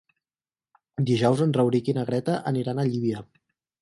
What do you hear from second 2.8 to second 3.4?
a Llívia.